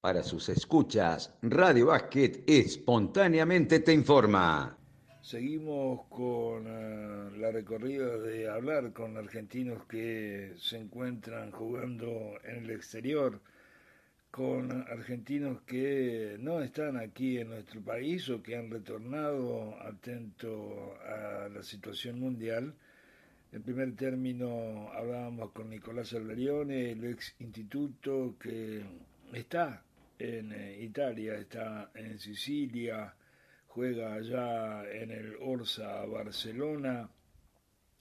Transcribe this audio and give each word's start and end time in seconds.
Para 0.00 0.22
sus 0.22 0.48
escuchas, 0.48 1.34
Radio 1.42 1.86
Básquet 1.86 2.48
espontáneamente 2.48 3.80
te 3.80 3.92
informa. 3.92 4.78
Seguimos 5.20 6.06
con 6.08 6.68
uh, 6.68 7.36
la 7.36 7.50
recorrida 7.50 8.16
de 8.16 8.48
hablar 8.48 8.92
con 8.92 9.16
argentinos 9.16 9.86
que 9.86 10.54
se 10.56 10.78
encuentran 10.78 11.50
jugando 11.50 12.34
en 12.44 12.58
el 12.58 12.70
exterior, 12.70 13.40
con 14.30 14.70
argentinos 14.82 15.62
que 15.62 16.36
no 16.38 16.60
están 16.60 16.96
aquí 16.96 17.38
en 17.38 17.48
nuestro 17.48 17.80
país 17.80 18.30
o 18.30 18.40
que 18.40 18.54
han 18.54 18.70
retornado 18.70 19.74
atento 19.82 20.94
a 21.08 21.48
la 21.48 21.64
situación 21.64 22.20
mundial. 22.20 22.72
En 23.50 23.62
primer 23.64 23.96
término 23.96 24.92
hablábamos 24.92 25.50
con 25.50 25.70
Nicolás 25.70 26.12
Alberione, 26.12 26.92
el 26.92 27.04
ex 27.04 27.34
instituto 27.40 28.36
que 28.38 28.84
está 29.32 29.82
en 30.18 30.52
eh, 30.52 30.78
Italia, 30.80 31.34
está 31.36 31.90
en 31.94 32.18
Sicilia, 32.18 33.14
juega 33.66 34.14
allá 34.14 34.90
en 34.90 35.10
el 35.10 35.36
Orsa 35.40 36.04
Barcelona 36.06 37.08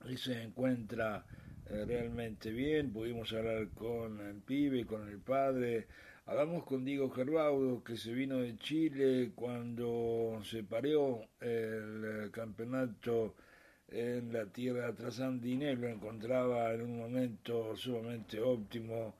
y 0.09 0.17
se 0.17 0.41
encuentra 0.41 1.25
eh, 1.69 1.85
realmente 1.85 2.51
bien. 2.51 2.91
Pudimos 2.91 3.31
hablar 3.33 3.69
con 3.69 4.19
el 4.21 4.41
pibe, 4.41 4.85
con 4.85 5.07
el 5.07 5.19
padre. 5.19 5.87
Hablamos 6.25 6.65
con 6.65 6.83
Diego 6.83 7.09
Gerbaudo, 7.09 7.83
que 7.83 7.95
se 7.95 8.11
vino 8.13 8.37
de 8.37 8.57
Chile 8.57 9.31
cuando 9.35 10.41
se 10.43 10.63
pareó 10.63 11.21
el 11.39 12.25
eh, 12.25 12.31
campeonato 12.31 13.35
en 13.89 14.33
la 14.33 14.45
tierra 14.47 14.93
trasandina 14.93 15.71
y 15.71 15.75
lo 15.77 15.87
encontraba 15.87 16.73
en 16.73 16.81
un 16.81 16.97
momento 16.97 17.75
sumamente 17.77 18.41
óptimo 18.41 19.15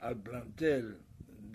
al 0.00 0.16
plantel 0.22 0.96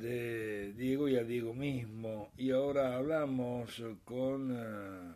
de 0.02 0.74
Diego 0.74 1.08
y 1.08 1.16
a 1.16 1.24
Diego 1.24 1.54
mismo. 1.54 2.32
Y 2.38 2.52
ahora 2.52 2.96
hablamos 2.96 3.82
con 4.04 4.52
uh, 4.52 5.14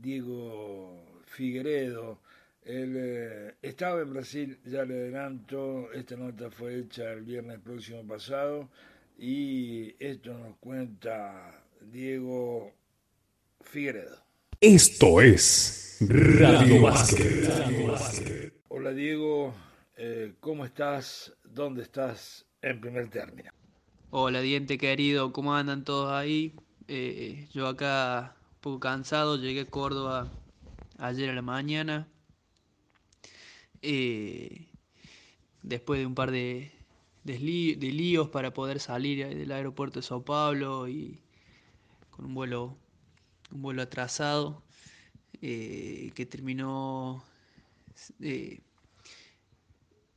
Diego 0.00 1.22
Figueredo. 1.24 2.20
Él 2.64 2.94
eh, 2.96 3.54
estaba 3.62 4.02
en 4.02 4.12
Brasil, 4.12 4.58
ya 4.64 4.84
le 4.84 4.94
adelanto, 4.94 5.90
esta 5.92 6.16
nota 6.16 6.50
fue 6.50 6.78
hecha 6.78 7.12
el 7.12 7.22
viernes 7.22 7.58
próximo 7.58 8.06
pasado 8.06 8.68
y 9.18 9.96
esto 9.98 10.32
nos 10.38 10.56
cuenta 10.58 11.64
Diego 11.80 12.72
Figueredo. 13.62 14.24
Esto 14.60 15.20
es 15.20 15.98
Radio 16.08 16.82
Básquet. 16.82 18.52
Hola 18.68 18.92
Diego, 18.92 19.52
eh, 19.96 20.34
¿cómo 20.38 20.64
estás? 20.64 21.32
¿Dónde 21.42 21.82
estás 21.82 22.46
en 22.60 22.80
primer 22.80 23.08
término? 23.08 23.50
Hola, 24.14 24.42
diente 24.42 24.76
querido, 24.76 25.32
¿cómo 25.32 25.54
andan 25.54 25.84
todos 25.84 26.12
ahí? 26.12 26.54
Eh, 26.86 27.48
yo 27.54 27.66
acá 27.66 28.36
un 28.56 28.60
poco 28.60 28.78
cansado, 28.78 29.38
llegué 29.38 29.62
a 29.62 29.70
Córdoba 29.70 30.30
ayer 30.98 31.30
a 31.30 31.32
la 31.32 31.40
mañana. 31.40 32.06
Eh, 33.80 34.68
después 35.62 35.98
de 35.98 36.04
un 36.04 36.14
par 36.14 36.30
de, 36.30 36.72
de, 37.24 37.38
líos 37.38 38.28
para 38.28 38.52
poder 38.52 38.80
salir 38.80 39.26
del 39.26 39.50
aeropuerto 39.50 40.00
de 40.00 40.06
Sao 40.06 40.22
Paulo 40.22 40.88
y 40.88 41.22
con 42.10 42.26
un 42.26 42.34
vuelo, 42.34 42.76
un 43.50 43.62
vuelo 43.62 43.80
atrasado 43.80 44.62
eh, 45.40 46.12
que 46.14 46.26
terminó 46.26 47.24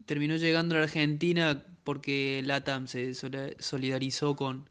terminó 0.06 0.36
llegando 0.36 0.76
a 0.76 0.80
la 0.80 0.84
Argentina 0.84 1.66
porque 1.86 2.42
LATAM 2.44 2.88
se 2.88 3.14
solidarizó 3.14 4.36
con, 4.36 4.70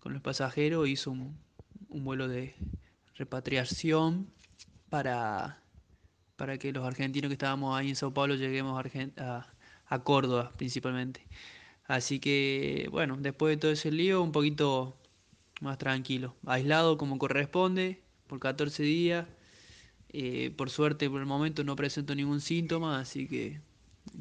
con 0.00 0.12
los 0.14 0.22
pasajeros, 0.22 0.88
hizo 0.88 1.12
un, 1.12 1.38
vuelo 1.88 2.26
de 2.26 2.56
repatriación 3.14 4.26
para, 4.88 5.62
para 6.36 6.58
que 6.58 6.72
los 6.72 6.84
argentinos 6.84 7.28
que 7.28 7.34
estábamos 7.34 7.78
ahí 7.78 7.90
en 7.90 7.96
Sao 7.96 8.12
Paulo 8.12 8.34
lleguemos 8.34 8.82
a, 9.18 9.46
a, 9.86 10.02
Córdoba 10.02 10.52
principalmente. 10.56 11.24
Así 11.84 12.18
que, 12.18 12.88
bueno, 12.90 13.16
después 13.20 13.54
de 13.54 13.60
todo 13.60 13.70
ese 13.70 13.92
lío, 13.92 14.22
un 14.22 14.32
poquito 14.32 14.96
más 15.60 15.78
tranquilo, 15.78 16.34
aislado 16.46 16.96
como 16.98 17.18
corresponde, 17.18 18.02
por 18.26 18.40
14 18.40 18.82
días. 18.82 19.26
Eh, 20.08 20.50
por 20.56 20.70
suerte, 20.70 21.10
por 21.10 21.20
el 21.20 21.26
momento 21.26 21.64
no 21.64 21.76
presento 21.76 22.14
ningún 22.14 22.40
síntoma, 22.40 22.98
así 22.98 23.28
que 23.28 23.60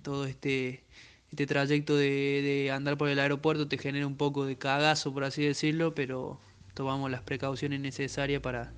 todo 0.04 0.26
este, 0.26 0.84
este 1.32 1.48
trayecto 1.48 1.96
de, 1.96 2.70
andar 2.74 2.98
por 2.98 3.08
el 3.08 3.18
aeropuerto 3.20 3.68
te 3.68 3.78
genera 3.78 4.06
un 4.06 4.18
poco 4.18 4.46
de 4.46 4.58
cagazo, 4.58 5.14
por 5.14 5.24
así 5.24 5.44
decirlo, 5.44 5.96
pero 5.96 6.40
tomamos 6.74 7.10
las 7.10 7.22
precauciones 7.22 7.80
necesarias 7.80 8.42
para, 8.42 8.74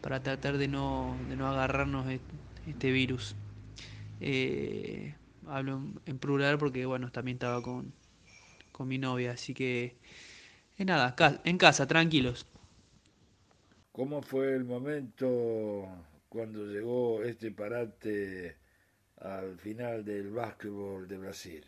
para 0.00 0.22
tratar 0.22 0.56
de 0.56 0.68
no, 0.68 1.16
de 1.28 1.36
no 1.36 1.48
agarrarnos 1.48 2.06
este 2.66 2.92
virus. 2.92 3.34
Eh, 4.20 5.14
hablo 5.48 5.82
en 6.06 6.18
plural 6.18 6.58
porque, 6.58 6.86
bueno, 6.86 7.10
también 7.10 7.36
estaba 7.36 7.60
con, 7.60 7.92
con 8.70 8.86
mi 8.86 8.98
novia, 8.98 9.32
así 9.32 9.52
que, 9.52 9.96
es 10.76 10.86
nada, 10.86 11.16
en 11.42 11.58
casa, 11.58 11.88
tranquilos. 11.88 12.46
¿Cómo 13.90 14.22
fue 14.22 14.54
el 14.54 14.64
momento 14.64 15.88
cuando 16.28 16.64
llegó 16.66 17.24
este 17.24 17.50
parate 17.50 18.56
al 19.20 19.58
final 19.58 20.04
del 20.04 20.30
básquetbol 20.30 21.08
de 21.08 21.18
Brasil. 21.18 21.64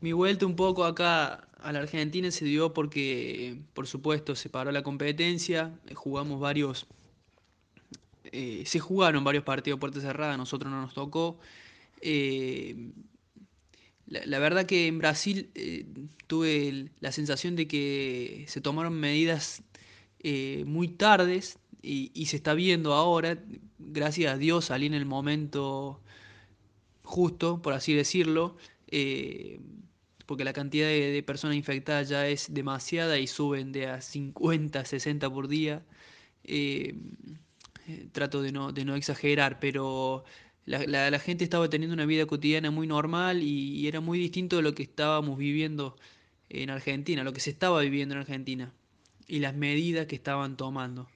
Mi 0.00 0.12
vuelta 0.12 0.46
un 0.46 0.54
poco 0.54 0.84
acá 0.84 1.48
a 1.60 1.72
la 1.72 1.80
Argentina 1.80 2.30
se 2.30 2.44
dio 2.44 2.72
porque, 2.72 3.58
por 3.74 3.86
supuesto, 3.86 4.36
se 4.36 4.48
paró 4.48 4.70
la 4.70 4.82
competencia, 4.82 5.72
jugamos 5.94 6.40
varios, 6.40 6.86
eh, 8.24 8.62
se 8.64 8.78
jugaron 8.78 9.24
varios 9.24 9.42
partidos 9.42 9.80
puerta 9.80 10.00
cerrada, 10.00 10.34
a 10.34 10.36
nosotros 10.36 10.70
no 10.70 10.80
nos 10.80 10.94
tocó. 10.94 11.38
Eh, 12.00 12.92
la, 14.06 14.38
verdad 14.38 14.66
que 14.66 14.86
en 14.86 14.98
Brasil 14.98 15.50
eh, 15.56 15.84
tuve 16.28 16.90
la 17.00 17.10
sensación 17.10 17.56
de 17.56 17.66
que 17.66 18.44
se 18.46 18.60
tomaron 18.60 18.94
medidas 18.94 19.62
muy 20.64 20.88
tardes 20.88 21.58
y, 21.82 22.26
se 22.26 22.36
está 22.36 22.54
viendo 22.54 22.94
ahora, 22.94 23.38
gracias 23.78 24.32
a 24.34 24.36
Dios 24.36 24.66
salí 24.66 24.86
en 24.86 24.94
el 24.94 25.06
momento 25.06 26.00
justo, 27.08 27.62
por 27.62 27.72
así 27.72 27.94
decirlo, 27.94 28.56
eh, 28.88 29.60
porque 30.26 30.44
la 30.44 30.52
cantidad 30.52 30.86
de, 30.86 31.22
personas 31.22 31.56
infectadas 31.56 32.10
ya 32.10 32.28
es 32.28 32.52
demasiada 32.52 33.18
y 33.18 33.26
suben 33.26 33.72
de 33.72 33.86
a 33.86 34.02
50, 34.02 34.84
60 34.84 35.30
por 35.30 35.48
día. 35.48 35.82
Eh, 36.44 36.94
eh, 37.88 38.08
trato 38.12 38.42
de 38.42 38.52
no, 38.52 38.72
de 38.72 38.84
no 38.84 38.94
exagerar, 38.94 39.58
pero 39.58 40.24
la, 40.66 41.18
gente 41.18 41.44
estaba 41.44 41.70
teniendo 41.70 41.94
una 41.94 42.04
vida 42.04 42.26
cotidiana 42.26 42.70
muy 42.70 42.86
normal 42.86 43.42
y, 43.42 43.88
era 43.88 44.00
muy 44.00 44.18
distinto 44.18 44.56
de 44.56 44.62
lo 44.62 44.74
que 44.74 44.82
estábamos 44.82 45.38
viviendo 45.38 45.96
en 46.50 46.68
Argentina, 46.68 47.24
lo 47.24 47.32
que 47.32 47.40
se 47.40 47.50
estaba 47.50 47.80
viviendo 47.80 48.14
en 48.14 48.20
Argentina 48.20 48.72
y 49.26 49.38
las 49.38 49.54
medidas 49.54 50.06
que 50.06 50.16
estaban 50.16 50.58
tomando. 50.58 51.08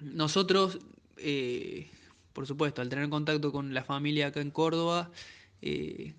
nosotros 0.00 0.80
por 2.34 2.46
supuesto, 2.46 2.82
al 2.82 2.90
tener 2.90 3.08
contacto 3.08 3.52
con 3.52 3.72
la 3.72 3.84
familia 3.84 4.26
acá 4.26 4.40
en 4.40 4.50
Córdoba, 4.50 5.10
eh, 5.62 6.14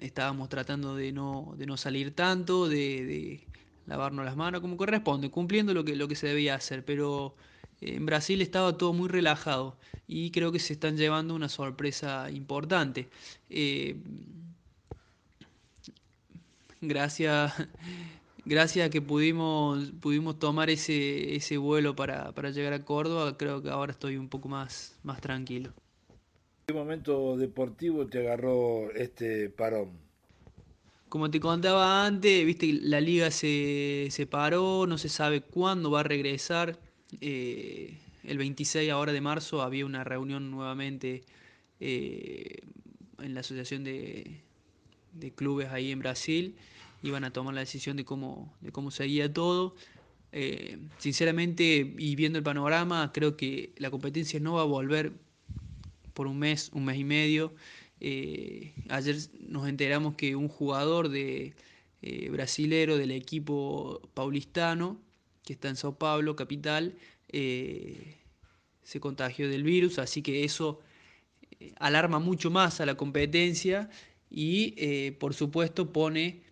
estábamos 0.00 0.48
tratando 0.48 0.96
de 0.96 1.12
no, 1.12 1.54
de 1.58 1.66
no 1.66 1.76
salir 1.76 2.14
tanto, 2.14 2.68
de, 2.68 3.46
lavarnos 3.86 4.24
las 4.24 4.36
manos 4.36 4.60
como 4.62 4.76
corresponde, 4.76 5.30
cumpliendo 5.30 5.74
lo 5.74 5.84
que, 5.84 5.94
lo 5.96 6.08
que 6.08 6.16
se 6.16 6.28
debía 6.28 6.54
hacer, 6.54 6.84
pero 6.84 7.34
eh, 7.80 7.96
en 7.96 8.06
Brasil 8.06 8.40
estaba 8.40 8.76
todo 8.78 8.92
muy 8.92 9.08
relajado 9.08 9.76
y 10.08 10.30
creo 10.30 10.52
que 10.52 10.58
se 10.60 10.72
están 10.72 10.96
llevando 10.96 11.34
una 11.34 11.48
sorpresa 11.48 12.30
importante. 12.30 13.08
Eh, 13.50 13.96
gracias 16.80 17.52
gracias 18.46 18.86
a 18.86 18.90
que 18.90 19.02
pudimos, 19.02 19.90
pudimos 20.00 20.38
tomar 20.38 20.70
ese, 20.70 21.34
ese 21.34 21.58
vuelo 21.58 21.94
para, 21.94 22.32
llegar 22.50 22.72
a 22.72 22.84
Córdoba, 22.84 23.36
creo 23.36 23.62
que 23.62 23.68
ahora 23.68 23.92
estoy 23.92 24.16
un 24.16 24.28
poco 24.28 24.48
más, 24.48 24.96
más 25.02 25.20
tranquilo. 25.20 25.72
¿Qué 26.66 26.72
momento 26.72 27.36
deportivo 27.36 28.06
te 28.06 28.20
agarró 28.20 28.90
este 28.92 29.50
parón? 29.50 29.90
Como 31.08 31.30
te 31.30 31.38
contaba 31.38 32.06
antes, 32.06 32.44
viste 32.44 32.72
la 32.82 33.00
liga 33.00 33.30
se, 33.30 34.08
se 34.10 34.26
paró, 34.26 34.86
no 34.86 34.98
se 34.98 35.08
sabe 35.08 35.40
cuándo 35.40 35.90
va 35.90 36.00
a 36.00 36.02
regresar. 36.02 36.78
Eh, 37.20 37.98
el 38.24 38.38
26 38.38 38.90
ahora 38.90 39.12
de 39.12 39.20
marzo 39.20 39.62
había 39.62 39.86
una 39.86 40.02
reunión 40.02 40.50
nuevamente 40.50 41.22
eh, 41.78 42.62
en 43.20 43.34
la 43.34 43.40
asociación 43.40 43.84
de, 43.84 44.40
de 45.12 45.30
clubes 45.30 45.68
ahí 45.70 45.92
en 45.92 46.00
Brasil 46.00 46.56
iban 47.06 47.24
a 47.24 47.32
tomar 47.32 47.54
la 47.54 47.60
decisión 47.60 47.96
de 47.96 48.04
cómo, 48.04 48.54
de 48.60 48.72
cómo 48.72 48.90
seguía 48.90 49.32
todo. 49.32 49.74
Eh, 50.32 50.78
sinceramente, 50.98 51.94
y 51.96 52.16
viendo 52.16 52.38
el 52.38 52.44
panorama, 52.44 53.10
creo 53.12 53.36
que 53.36 53.72
la 53.78 53.90
competencia 53.90 54.40
no 54.40 54.54
va 54.54 54.62
a 54.62 54.64
volver 54.64 55.12
por 56.12 56.26
un 56.26 56.38
mes, 56.38 56.70
un 56.74 56.84
mes 56.84 56.98
y 56.98 57.04
medio. 57.04 57.54
Eh, 58.00 58.74
ayer 58.88 59.16
nos 59.48 59.68
enteramos 59.68 60.14
que 60.16 60.36
un 60.36 60.48
jugador 60.48 61.08
de, 61.08 61.54
eh, 62.02 62.28
brasilero 62.30 62.98
del 62.98 63.12
equipo 63.12 64.02
paulistano, 64.14 65.00
que 65.44 65.54
está 65.54 65.68
en 65.68 65.76
Sao 65.76 65.96
Paulo, 65.96 66.36
capital, 66.36 66.96
se 67.32 69.00
contagió 69.00 69.48
del 69.48 69.62
virus, 69.62 69.98
así 69.98 70.22
que 70.22 70.44
eso 70.44 70.80
alarma 71.78 72.18
mucho 72.18 72.50
más 72.50 72.80
a 72.80 72.86
la 72.86 72.94
competencia 72.96 73.90
y 74.30 75.10
por 75.12 75.34
supuesto 75.34 75.92
pone 75.92 76.42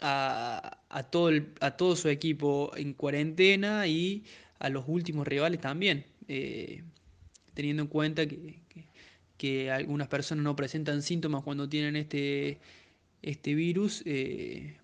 a, 0.00 0.78
todo 1.10 1.30
a 1.60 1.70
todo 1.72 1.96
su 1.96 2.08
equipo 2.08 2.72
en 2.76 2.94
cuarentena 2.94 3.86
y 3.86 4.24
a 4.58 4.68
los 4.68 4.84
últimos 4.88 5.26
rivales 5.26 5.60
también, 5.60 6.04
teniendo 7.54 7.82
en 7.82 7.88
cuenta 7.88 8.26
que, 8.26 8.60
que, 9.36 9.70
algunas 9.70 10.08
personas 10.08 10.44
no 10.44 10.56
presentan 10.56 11.02
síntomas 11.02 11.42
cuando 11.42 11.68
tienen 11.68 11.96
este, 11.96 12.58
este 13.22 13.54
virus, 13.54 14.02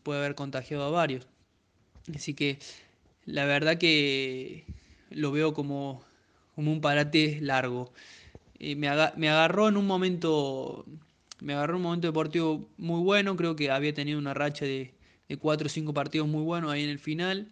puede 0.03 0.19
haber 0.19 0.35
contagiado 0.35 0.85
a 0.85 0.91
varios. 0.91 1.27
Así 2.15 2.35
que 2.35 2.59
la 3.27 3.45
verdad 3.45 3.79
que 3.79 4.65
lo 5.11 5.33
veo 5.33 5.53
como, 5.53 6.03
como 6.55 6.73
un 6.73 6.81
parate 6.81 7.39
largo. 7.41 7.93
Eh, 8.59 8.77
me, 8.77 8.89
agarró 8.89 9.69
en 9.69 9.77
un 9.77 9.87
momento. 9.87 10.87
Me 11.41 11.55
agarró 11.55 11.77
un 11.77 11.83
momento 11.83 12.07
deportivo 12.07 12.69
muy 12.79 13.03
bueno. 13.03 13.37
Creo 13.37 13.57
que 13.57 13.71
había 13.71 13.93
tenido 13.93 14.19
una 14.19 14.35
racha 14.35 14.65
de, 14.65 14.95
de 15.28 15.37
cuatro 15.37 15.67
o 15.67 15.69
cinco 15.69 15.93
partidos 15.94 16.28
muy 16.28 16.43
buenos 16.43 16.70
ahí 16.70 16.84
en 16.84 16.90
el 16.90 16.99
final. 16.99 17.50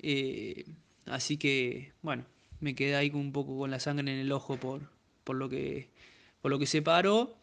Eh, 0.00 0.64
así 1.06 1.36
que, 1.36 1.92
bueno, 2.02 2.24
me 2.60 2.74
quedé 2.74 2.96
ahí 2.96 3.10
un 3.14 3.32
poco 3.32 3.58
con 3.58 3.70
la 3.70 3.80
sangre 3.80 4.12
en 4.12 4.18
el 4.18 4.32
ojo 4.32 4.56
por, 4.56 4.82
por, 5.24 5.36
lo, 5.36 5.48
que, 5.48 5.90
por 6.40 6.50
lo 6.50 6.58
que 6.58 6.66
se 6.66 6.82
paró. 6.82 7.36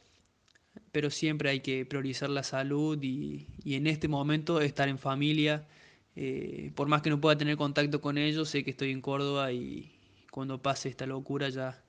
Pero 0.91 1.09
siempre 1.09 1.49
hay 1.49 1.59
que 1.59 1.85
priorizar 1.85 2.29
la 2.29 2.43
salud 2.43 2.97
y, 3.01 3.47
y 3.63 3.75
en 3.75 3.87
este 3.87 4.07
momento 4.07 4.61
estar 4.61 4.87
en 4.87 4.97
familia 4.97 5.67
eh, 6.15 6.71
por 6.75 6.87
más 6.87 7.01
que 7.01 7.09
no 7.09 7.21
pueda 7.21 7.37
tener 7.37 7.55
contacto 7.57 8.01
con 8.01 8.17
ellos, 8.17 8.49
sé 8.49 8.63
que 8.63 8.71
estoy 8.71 8.91
en 8.91 9.01
Córdoba 9.01 9.51
y 9.51 9.91
cuando 10.29 10.61
pase 10.61 10.89
esta 10.89 11.05
locura 11.05 11.49
ya 11.49 11.83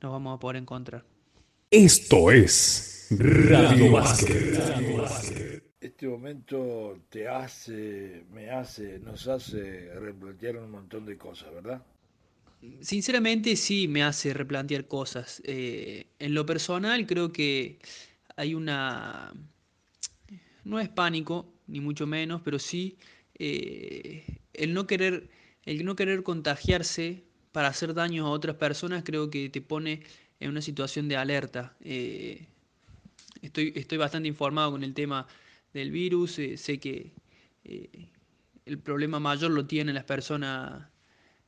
nos 0.00 0.12
vamos 0.12 0.36
a 0.36 0.40
poder 0.40 0.56
encontrar. 0.56 1.04
Esto 1.70 2.30
es 2.30 3.08
Radio 3.10 3.92
Básquet. 3.92 5.62
Este 5.80 6.08
momento 6.08 6.98
te 7.08 7.28
hace, 7.28 8.24
me 8.32 8.50
hace, 8.50 8.98
nos 8.98 9.28
hace 9.28 9.94
replantear 9.94 10.56
un 10.56 10.72
montón 10.72 11.06
de 11.06 11.16
cosas, 11.16 11.54
¿verdad? 11.54 11.82
Sinceramente 12.80 13.54
sí 13.54 13.86
me 13.86 14.02
hace 14.02 14.34
replantear 14.34 14.88
cosas. 14.88 15.40
Eh, 15.44 16.06
en 16.18 16.34
lo 16.34 16.44
personal 16.44 17.06
creo 17.06 17.32
que 17.32 17.78
hay 18.34 18.54
una... 18.54 19.32
No 20.64 20.80
es 20.80 20.88
pánico, 20.88 21.54
ni 21.68 21.80
mucho 21.80 22.08
menos, 22.08 22.42
pero 22.44 22.58
sí 22.58 22.98
eh, 23.38 24.24
el, 24.52 24.74
no 24.74 24.88
querer, 24.88 25.30
el 25.64 25.84
no 25.84 25.94
querer 25.94 26.24
contagiarse 26.24 27.22
para 27.52 27.68
hacer 27.68 27.94
daño 27.94 28.26
a 28.26 28.30
otras 28.30 28.56
personas 28.56 29.04
creo 29.04 29.30
que 29.30 29.48
te 29.48 29.62
pone 29.62 30.02
en 30.40 30.50
una 30.50 30.60
situación 30.60 31.06
de 31.06 31.16
alerta. 31.16 31.76
Eh, 31.82 32.46
estoy, 33.42 33.72
estoy 33.76 33.98
bastante 33.98 34.28
informado 34.28 34.72
con 34.72 34.82
el 34.82 34.92
tema 34.92 35.26
del 35.72 35.90
virus, 35.90 36.38
eh, 36.38 36.56
sé 36.56 36.78
que 36.78 37.12
el 38.64 38.78
problema 38.78 39.20
mayor 39.20 39.50
lo 39.50 39.66
tienen 39.66 39.94
las 39.94 40.04
personas 40.04 40.88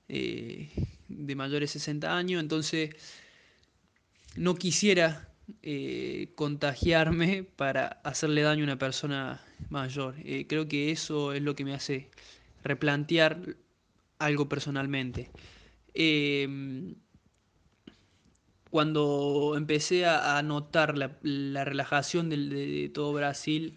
de 0.09 1.35
mayores 1.35 1.73
de 1.73 1.79
60 1.81 2.17
años, 2.17 2.43
entonces 2.43 2.91
no 4.37 4.55
quisiera 4.55 5.29
contagiarme 6.35 7.45
para 7.45 7.87
hacerle 8.05 8.43
daño 8.43 8.65
a 8.65 8.65
una 8.65 8.79
persona 8.79 9.41
mayor. 9.69 10.15
Eh, 10.25 10.47
creo 10.47 10.69
que 10.69 10.91
eso 10.91 11.33
es 11.33 11.43
lo 11.43 11.55
que 11.55 11.65
me 11.65 11.75
hace 11.75 12.11
replantear 12.65 13.57
algo 14.19 14.49
personalmente. 14.49 15.31
Em, 15.95 16.95
cuando 18.71 19.55
empecé 19.57 20.07
a, 20.07 20.41
notar 20.43 20.97
la, 20.97 21.65
relajación 21.65 22.31
de, 22.31 22.91
todo 22.95 23.13
Brasil, 23.13 23.77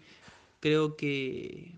creo 0.64 0.96
que 0.96 1.72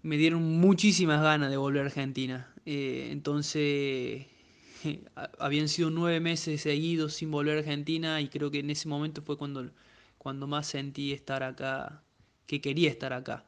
me 0.00 0.16
dieron 0.16 0.42
muchísimas 0.58 1.20
ganas 1.20 1.50
de 1.50 1.58
volver 1.58 1.82
a 1.82 1.84
Argentina. 1.84 2.50
Eh, 2.64 3.08
entonces, 3.10 4.24
habían 5.38 5.68
sido 5.68 5.90
nueve 5.90 6.20
meses 6.20 6.62
seguidos 6.62 7.12
sin 7.12 7.30
volver 7.30 7.56
a 7.56 7.58
Argentina 7.58 8.22
y 8.22 8.28
creo 8.28 8.50
que 8.50 8.60
en 8.60 8.70
ese 8.70 8.88
momento 8.88 9.20
fue 9.20 9.36
cuando, 9.36 9.70
cuando 10.16 10.46
más 10.46 10.66
sentí 10.66 11.12
estar 11.12 11.42
acá 11.42 12.02
que 12.46 12.62
quería 12.62 12.88
estar 12.88 13.12
acá. 13.12 13.44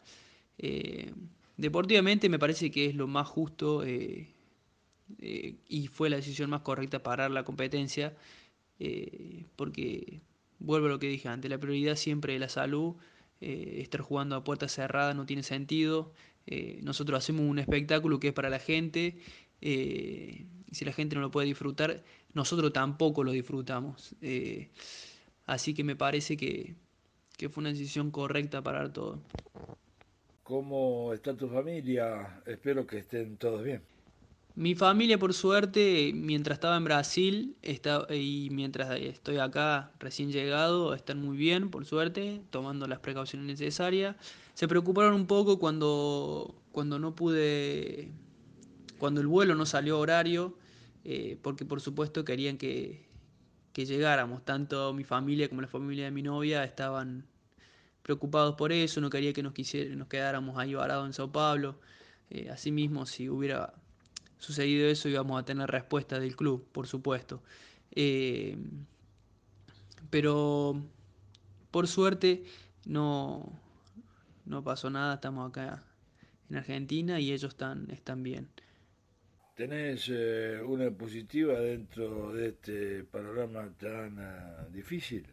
Eh, 0.59 1.15
deportivamente 1.57 2.29
me 2.29 2.39
parece 2.39 2.71
que 2.71 2.85
es 2.85 2.95
lo 2.95 3.07
más 3.07 3.27
justo 3.27 3.85
eh, 3.87 4.29
y 5.19 5.87
fue 5.87 6.11
la 6.11 6.17
decisión 6.17 6.51
más 6.51 6.61
correcta 6.61 7.03
parar 7.03 7.31
la 7.31 7.43
competencia, 7.43 8.15
porque 9.57 10.21
vuelvo 10.59 10.89
a 10.89 10.91
lo 10.91 10.99
que 10.99 11.09
dije 11.09 11.31
antes, 11.31 11.51
la 11.51 11.57
prioridad 11.57 11.97
siempre 11.97 12.35
es 12.35 12.41
la 12.41 12.51
salud, 12.51 12.97
estar 13.41 14.01
jugando 14.01 14.37
a 14.37 14.45
puerta 14.45 14.69
cerrada 14.69 15.15
no 15.15 15.27
tiene 15.27 15.43
sentido, 15.43 16.13
nosotros 16.83 17.19
hacemos 17.19 17.43
un 17.43 17.59
espectáculo 17.59 18.19
que 18.21 18.29
es 18.29 18.35
para 18.35 18.51
la 18.51 18.59
gente, 18.59 19.19
y 19.61 20.47
si 20.73 20.85
la 20.85 20.93
gente 20.93 21.17
no 21.17 21.23
lo 21.23 21.31
puede 21.31 21.47
disfrutar, 21.47 22.03
nosotros 22.35 22.73
tampoco 22.73 23.25
lo 23.25 23.33
disfrutamos. 23.33 24.15
así 25.47 25.75
que 25.75 25.85
me 25.85 25.97
parece 25.97 26.37
que, 26.37 26.75
que 27.37 27.49
fue 27.49 27.63
una 27.63 27.71
decisión 27.71 28.11
correcta 28.11 28.63
para 28.63 28.93
todo. 28.93 29.21
¿Cómo 30.43 31.13
está 31.13 31.37
tu 31.37 31.49
familia? 31.49 32.41
Espero 32.47 32.87
que 32.87 32.99
estén 32.99 33.37
todos 33.37 33.65
bien. 33.65 33.83
Mi 34.57 34.75
familia, 34.75 35.19
por 35.19 35.35
suerte, 35.35 36.13
mientras 36.15 36.57
estaba 36.57 36.79
en 36.79 36.85
Brasil 36.85 37.57
está, 37.61 38.07
y 38.09 38.49
mientras 38.51 38.91
estoy 38.99 39.37
acá 39.37 39.93
recién 39.99 40.33
llegado, 40.33 40.95
están 40.95 41.21
muy 41.21 41.37
bien, 41.37 41.71
por 41.71 41.85
suerte, 41.85 42.41
tomando 42.49 42.87
las 42.87 43.01
precauciones 43.01 43.47
necesarias. 43.47 44.17
Se 44.55 44.67
preocuparon 44.67 45.13
un 45.13 45.27
poco 45.27 45.59
cuando, 45.59 46.55
cuando 46.73 46.99
no 46.99 47.15
pude, 47.15 48.11
cuando 48.99 49.21
el 49.21 49.27
vuelo 49.27 49.55
no 49.55 49.67
salió 49.67 49.99
horario, 49.99 50.57
eh, 51.05 51.39
porque 51.43 51.67
por 51.67 51.83
supuesto 51.83 52.25
querían 52.25 52.57
que, 52.57 53.11
que 53.75 53.85
llegáramos. 53.85 54.43
Tanto 54.43 54.95
mi 54.95 55.05
familia 55.05 55.51
como 55.51 55.61
la 55.61 55.69
familia 55.69 56.07
de 56.07 56.13
mi 56.13 56.23
novia 56.23 56.65
estaban 56.65 57.27
preocupados 58.03 58.55
por 58.55 58.73
eso, 58.73 59.03
no 59.03 59.11
quería 59.11 59.35
que 59.35 59.43
nos, 59.43 59.53
nos 59.97 60.09
quedáramos 60.09 60.57
ahí 60.59 60.73
varados 60.75 61.05
en 61.07 61.13
Sao 61.13 61.31
Paulo. 61.31 61.79
Eh, 62.31 62.49
asimismo, 62.49 63.05
si 63.05 63.29
hubiera 63.29 63.75
sucedido 64.39 64.89
eso, 64.89 65.09
íbamos 65.09 65.41
a 65.41 65.45
tener 65.45 65.71
respuesta 65.71 66.19
del 66.21 66.37
club, 66.37 66.67
por 66.73 66.87
supuesto. 66.87 67.43
Eh, 67.93 68.57
pero 70.11 70.83
por 71.71 71.89
suerte 71.89 72.45
no, 72.85 73.53
no 74.45 74.63
pasó 74.63 74.91
nada, 74.91 75.15
estamos 75.15 75.49
acá 75.49 75.83
en 76.51 76.57
Argentina 76.57 77.21
y 77.21 77.33
ellos 77.33 77.53
están, 77.53 77.91
están 77.91 78.23
bien. 78.23 78.49
¿Tenés 79.55 80.11
eh, 80.13 80.61
una 80.63 80.91
positiva 80.91 81.59
dentro 81.59 82.33
de 82.33 82.49
este 82.49 83.05
panorama 83.05 83.73
tan 83.79 84.19
uh, 84.19 84.71
difícil? 84.71 85.27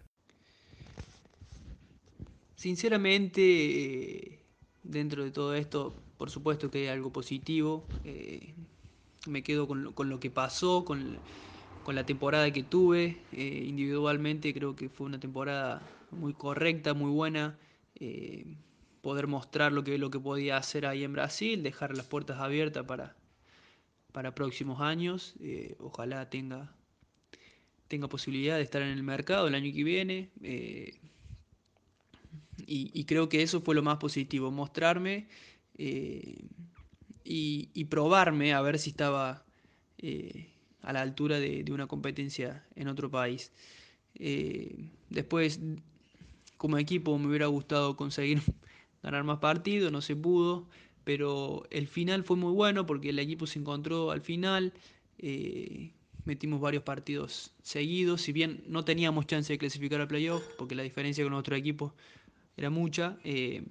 Sinceramente, 2.55 3.41
eh, 3.41 4.39
dentro 4.81 5.25
de 5.25 5.31
todo 5.31 5.53
esto, 5.55 5.93
por 6.17 6.29
supuesto 6.29 6.71
que 6.71 6.79
hay 6.79 6.87
algo 6.87 7.11
positivo. 7.11 7.85
Eh, 8.05 8.53
me 9.27 9.43
quedo 9.43 9.67
con 9.67 9.83
lo, 9.83 9.95
con 9.95 10.09
lo, 10.09 10.19
que 10.19 10.29
pasó, 10.29 10.85
con, 10.85 11.17
con 11.83 11.95
la 11.95 12.05
temporada 12.05 12.51
que 12.51 12.63
tuve. 12.63 13.17
individualmente 13.31 14.53
creo 14.53 14.75
que 14.75 14.89
fue 14.89 15.07
una 15.07 15.19
temporada 15.19 15.81
muy 16.11 16.33
correcta, 16.33 16.93
muy 16.93 17.11
buena. 17.11 17.57
poder 19.01 19.27
mostrar 19.27 19.71
lo 19.71 19.83
que, 19.83 19.97
lo 19.97 20.09
que 20.09 20.19
podía 20.19 20.57
hacer 20.57 20.85
ahí 20.85 21.03
en 21.03 21.13
Brasil, 21.13 21.63
dejar 21.63 21.95
las 21.95 22.05
puertas 22.05 22.39
abiertas 22.39 22.85
para 22.85 23.15
para 24.13 24.33
próximos 24.33 24.79
años. 24.79 25.33
Eh, 25.41 25.75
ojalá 25.79 26.29
tenga, 26.29 26.71
tenga 27.89 28.07
posibilidad 28.07 28.55
de 28.55 28.63
estar 28.63 28.81
en 28.81 28.89
el 28.89 29.03
mercado 29.03 29.47
el 29.47 29.55
año 29.55 29.73
que 29.73 29.83
viene. 29.83 30.29
Eh, 30.41 30.93
y, 32.65 33.03
creo 33.03 33.27
que 33.27 33.41
eso 33.41 33.59
fue 33.59 33.75
lo 33.75 33.83
más 33.83 33.97
positivo, 33.97 34.49
mostrarme 34.49 35.27
eh, 37.25 37.69
y, 37.73 37.85
probarme 37.85 38.53
a 38.53 38.61
ver 38.61 38.79
si 38.79 38.91
estaba 38.91 39.45
a 40.81 40.93
la 40.93 41.01
altura 41.01 41.39
de, 41.39 41.65
una 41.71 41.87
competencia 41.87 42.65
en 42.75 42.87
otro 42.87 43.09
país. 43.09 43.51
después, 45.09 45.59
como 46.57 46.77
equipo, 46.77 47.17
me 47.17 47.27
hubiera 47.27 47.47
gustado 47.47 47.95
conseguir 47.95 48.41
ganar 49.03 49.23
más 49.23 49.39
partidos, 49.39 49.91
no 49.91 50.01
se 50.01 50.15
pudo 50.15 50.67
pero 51.03 51.65
el 51.69 51.87
final 51.87 52.23
fue 52.23 52.37
muy 52.37 52.51
bueno 52.51 52.85
porque 52.85 53.09
el 53.09 53.19
equipo 53.19 53.47
se 53.47 53.59
encontró 53.59 54.11
al 54.11 54.21
final, 54.21 54.73
eh, 55.17 55.91
metimos 56.25 56.61
varios 56.61 56.83
partidos 56.83 57.53
seguidos, 57.61 58.21
si 58.21 58.31
bien 58.31 58.63
no 58.67 58.85
teníamos 58.85 59.27
chance 59.27 59.51
de 59.51 59.59
clasificar 59.59 60.01
al 60.01 60.07
playoff, 60.07 60.43
porque 60.57 60.75
la 60.75 60.83
diferencia 60.83 61.23
con 61.23 61.33
otro 61.33 61.55
equipo 61.55 61.93
era 62.55 62.69
mucha, 62.69 63.17
eh, 63.23 63.63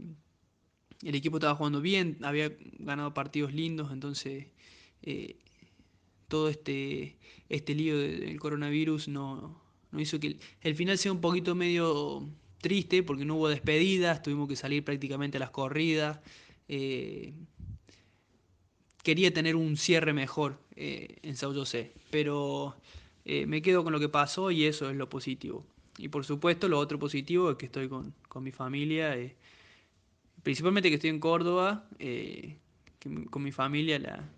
el 1.02 1.14
equipo 1.14 1.38
estaba 1.38 1.54
jugando 1.54 1.80
bien, 1.80 2.18
había 2.22 2.52
ganado 2.78 3.12
partidos 3.12 3.52
lindos, 3.52 3.92
entonces 3.92 4.46
eh, 5.02 5.36
todo 6.28 6.48
este, 6.48 7.16
este 7.48 7.74
lío 7.74 7.98
del 7.98 8.38
coronavirus 8.38 9.08
no, 9.08 9.60
no 9.90 10.00
hizo 10.00 10.20
que 10.20 10.38
el, 10.60 10.74
final 10.76 10.96
sea 10.98 11.12
un 11.12 11.20
poquito 11.20 11.54
medio 11.54 12.28
triste 12.60 13.02
porque 13.02 13.24
no 13.24 13.36
hubo 13.36 13.48
despedidas, 13.48 14.22
tuvimos 14.22 14.48
que 14.48 14.56
salir 14.56 14.84
prácticamente 14.84 15.36
a 15.36 15.40
las 15.40 15.50
corridas. 15.50 16.20
Eh, 16.68 17.32
quería 19.02 19.34
tener 19.34 19.56
un 19.56 19.76
cierre 19.76 20.12
mejor 20.12 20.58
eh, 20.76 21.16
en 21.22 21.36
Sao 21.36 21.52
José, 21.52 21.92
pero 22.10 22.76
me 23.24 23.62
quedo 23.62 23.84
con 23.84 23.92
lo 23.92 24.00
que 24.00 24.08
pasó 24.08 24.50
y 24.50 24.64
eso 24.64 24.90
es 24.90 24.96
lo 24.96 25.08
positivo. 25.08 25.64
Y 25.98 26.08
por 26.08 26.24
supuesto 26.24 26.68
lo 26.68 26.78
otro 26.78 26.98
positivo 26.98 27.50
es 27.50 27.56
que 27.56 27.66
estoy 27.66 27.88
con, 27.88 28.14
con 28.28 28.42
mi 28.42 28.50
familia 28.50 29.16
principalmente 30.42 30.88
que 30.88 30.96
estoy 30.96 31.10
en 31.10 31.20
Córdoba, 31.20 31.88
eh, 31.98 32.56
con 33.30 33.42
mi 33.42 33.52
familia, 33.52 33.98
la, 33.98 34.28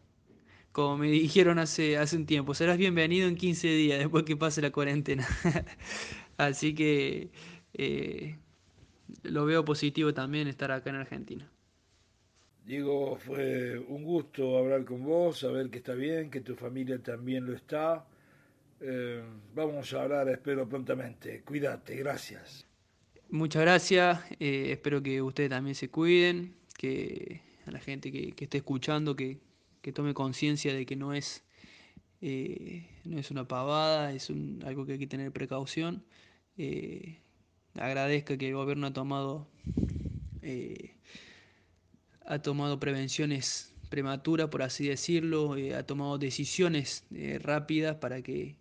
como 0.73 0.99
me 0.99 1.09
dijeron 1.11 1.59
hace, 1.59 1.97
hace 1.97 2.17
un 2.17 2.27
tiempo, 2.27 2.55
serás 2.55 2.77
bienvenido 2.77 3.29
en 3.29 3.37
15 3.37 3.69
días 3.69 3.99
después 3.99 4.25
que 4.25 4.37
pase 4.37 4.61
la 4.61 4.71
cuarentena. 4.71 5.27
Así 6.37 6.75
que 6.75 7.31
eh, 7.75 8.37
lo 9.23 9.45
veo 9.47 9.65
positivo 9.65 10.13
también 10.13 10.49
estar 10.49 10.73
acá 10.73 10.91
en 10.91 10.97
Argentina. 10.97 11.49
Diego, 12.65 13.17
fue 13.17 13.79
un 13.79 14.03
gusto 14.05 14.59
hablar 14.59 14.85
con 14.85 15.05
vos, 15.05 15.41
saber 15.41 15.69
que 15.71 15.79
está 15.79 15.95
bien, 15.95 16.31
que 16.31 16.41
tu 16.41 16.57
familia 16.57 16.99
también 16.99 17.45
lo 17.47 17.53
está. 17.53 18.07
Eh, 18.81 19.23
vamos 19.55 19.93
a 19.93 20.03
hablar, 20.03 20.29
espero 20.29 20.69
prontamente. 20.69 21.43
Cuídate, 21.43 21.95
gracias. 21.97 22.64
Muchas 23.35 23.63
gracias, 23.63 24.21
eh, 24.39 24.69
espero 24.71 25.03
que 25.03 25.21
ustedes 25.21 25.51
también 25.51 25.75
se 25.75 25.91
cuiden, 25.91 26.55
que 26.79 27.41
a 27.67 27.73
la 27.73 27.81
gente 27.81 28.13
que, 28.13 28.33
esté 28.39 28.59
escuchando, 28.59 29.17
que, 29.17 29.41
tome 29.93 30.15
conciencia 30.15 30.73
de 30.73 30.87
que 30.87 30.95
no 30.95 31.13
es, 31.13 31.43
eh, 32.21 32.89
no 33.03 33.19
es 33.19 33.33
una 33.33 33.49
pavada, 33.49 34.13
es 34.13 34.31
algo 34.65 34.87
que 34.87 34.93
hay 34.93 34.99
que 35.01 35.09
tener 35.09 35.33
precaución. 35.33 36.05
Eh, 36.59 37.19
agradezca 37.75 38.37
que 38.37 38.51
el 38.51 38.55
gobierno 38.55 38.87
ha 38.87 38.93
tomado, 38.93 39.49
ha 42.27 42.39
tomado 42.39 42.79
prevenciones 42.79 43.75
prematuras, 43.89 44.47
por 44.49 44.63
así 44.63 44.87
decirlo, 44.87 45.57
ha 45.77 45.83
tomado 45.83 46.19
decisiones 46.19 47.05
rápidas 47.41 47.97
para 47.97 48.23
que 48.23 48.55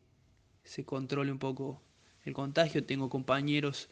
se 0.64 0.84
controle 0.84 1.32
un 1.32 1.38
poco 1.38 1.80
el 2.24 2.34
contagio. 2.34 2.84
Tengo 2.84 3.08
compañeros 3.08 3.88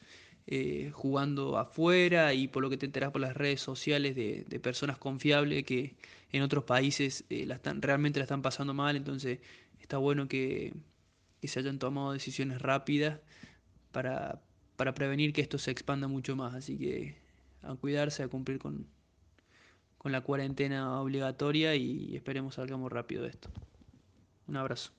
eh, 0.54 0.92
jugando 0.94 1.58
afuera 1.58 2.34
y 2.34 2.50
por 2.50 2.62
lo 2.62 2.70
que 2.70 2.76
te 2.76 2.86
enteras 2.86 3.12
por 3.14 3.22
las 3.22 3.38
redes 3.38 3.62
sociales 3.62 4.18
de, 4.18 4.60
personas 4.62 4.98
confiables 4.98 5.64
que 5.64 5.96
en 6.34 6.42
otros 6.42 6.66
países 6.66 7.24
eh, 7.30 7.48
realmente 7.80 8.20
la 8.20 8.26
están 8.26 8.42
pasando 8.42 8.74
mal, 8.74 8.98
entonces 8.98 9.40
está 9.80 9.98
bueno 9.98 10.28
que, 10.28 10.74
se 11.42 11.60
hayan 11.60 11.80
tomado 11.80 12.12
decisiones 12.12 12.62
rápidas 12.62 13.22
para, 13.94 14.42
prevenir 14.94 15.32
que 15.32 15.40
esto 15.40 15.58
se 15.58 15.72
expanda 15.72 16.10
mucho 16.10 16.36
más, 16.36 16.54
así 16.54 16.78
que 16.78 17.16
a 17.62 17.74
cuidarse, 17.76 18.22
a 18.24 18.28
cumplir 18.28 18.60
con 18.60 18.86
la 20.04 20.20
cuarentena 20.20 21.00
obligatoria 21.00 21.76
y 21.76 22.14
esperemos 22.14 22.56
salgamos 22.56 22.92
rápido 22.92 23.24
de 23.24 23.30
esto. 23.30 23.50
Un 24.48 24.58
abrazo. 24.58 24.92